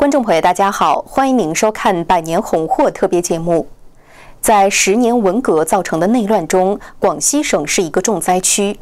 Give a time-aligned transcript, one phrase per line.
[0.00, 3.68] 观众朋友，大家好，欢迎您收看《百年红祸》特别节目。
[4.40, 8.80] 在十年文革造成的内乱中，广西省是一个重灾区。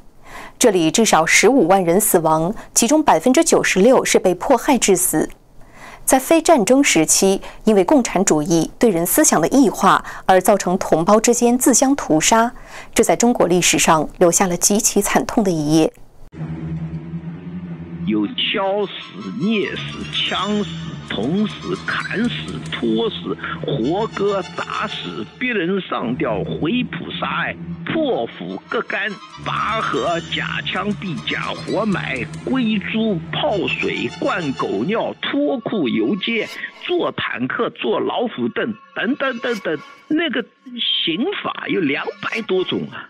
[0.60, 5.28] 这里至少十五万人死亡，其中百分之九十六是被迫害致死。
[6.04, 12.52] 在非战争时期，因为共产主义对人思想的异化而造成同胞之间自相屠杀，
[12.94, 15.92] 这在中国历史上留下了极其惨痛的一页。
[18.08, 18.92] 有敲死、
[19.38, 20.70] 捏死、枪死。
[21.10, 29.10] 捅死、砍死、拖死、活割、打死、逼人上吊、回浦杀害、破釜割肝、
[29.42, 36.46] 拔河、假枪毙假、活埋、龟猪、泡水、灌狗尿、脱裤游街、
[36.86, 40.44] 坐坦克、坐老虎凳等等等等，那个
[41.06, 43.08] 刑法有两百多种啊！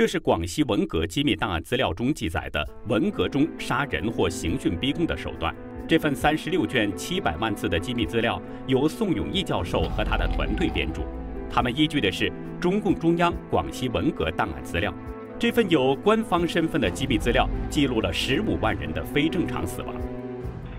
[0.00, 5.54] 这是广西文革机密档案资料中记载的文革中杀人或刑讯逼供的手段。
[5.86, 11.02] 这份三十六卷七百万字的机密资料由宋永毅教授和他的团队编著，
[11.50, 14.90] 他们依据的是中共中央广西文革档案资料。
[15.38, 19.94] 这份有官方身份的机密资料记录了十五万人的非正常死亡。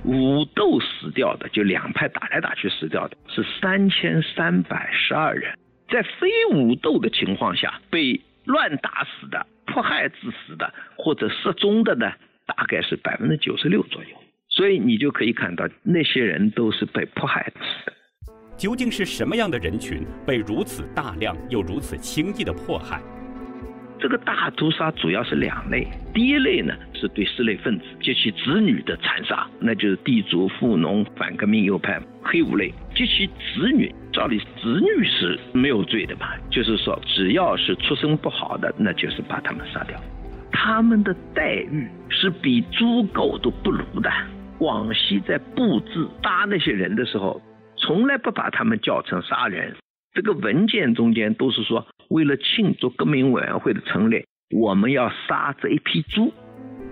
[0.04, 5.56] 武斗死掉的，就两派打来打去死掉的是三千三百十二人，
[5.92, 12.12] 在非武斗的情况下被乱打死的、迫害致死的或者失踪的呢，
[12.46, 14.10] 大概是百分之九十六左右。
[14.50, 17.94] 所以你就可以看到，那些人都是被迫害死的。
[18.58, 23.02] 究竟是什么样的人群被如此大量又如此轻易的迫害？
[24.00, 25.88] 这个大屠杀主要是两类。
[26.14, 33.94] 第一类呢，是对失类分子及其子女的残杀，那就是地主、富农、反革命右派、黑五类及其子女。
[34.12, 40.00] 照理，子女是没有罪的嘛，就是说，只要是出身不好的，那就是把他们杀掉。
[40.52, 44.12] 他们的待遇是比猪狗都不如的。
[44.58, 47.42] 广西在布置杀那些人的时候，
[47.78, 49.76] 从来不把他们叫成杀人。
[50.14, 56.32] 这个文件中间都是说，为了庆祝革命委员会的成立，我们要杀这一批猪。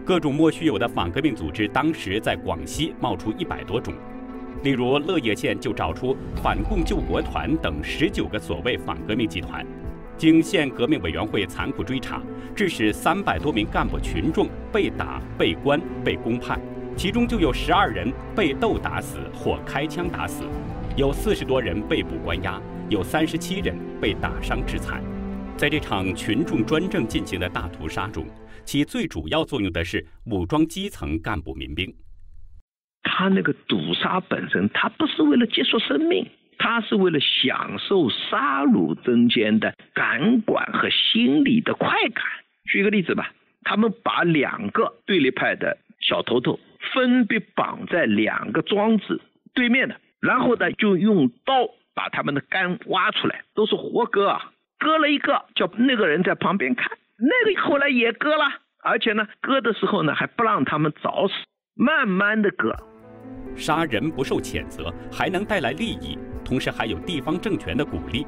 [0.06, 3.94] 各种莫须有的反革命组织当时在广西冒出一百多种，
[4.64, 9.66] 例如乐业县就找出反共救国团等十九个所谓反革命集团。
[10.18, 12.22] 经县革命委员会残酷追查，
[12.54, 16.60] 致使三百多名干部群众被打、被关、被公判。
[16.98, 20.44] 其中就有十二人被斗打死或开枪打死，
[20.98, 25.02] 有四十多人被捕关押，有三十七人被打伤致残。
[25.56, 28.26] 在这场群众专政进行的大屠杀中，
[28.66, 31.94] 起最主要作用的是武装基层干部民兵。
[33.20, 36.26] 他那个堵杀本身，他不是为了结束生命，
[36.58, 42.24] 他是为了享受杀戮中间的感官和心理的快感。
[42.72, 46.58] 举个例子吧，他们把两个对立派的小头头。
[46.94, 49.20] 分别绑在两个庄子
[49.54, 58.46] 对面的，然后呢，就用刀把他们的肝挖出来，都是活割啊，割了一个，叫那个人在旁边看，那个后来也割了，
[58.82, 61.34] 而且呢，割的时候呢，还不让他们早死，
[61.76, 62.74] 慢慢的割。
[63.56, 68.26] 杀人不受谴责，还能带来利益，同时还有地方政权的鼓励。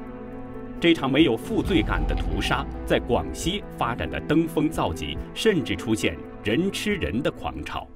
[0.80, 7.86] 这场没有负罪感的屠杀，在广西发展的登峰造极，甚至出现人吃人的狂潮。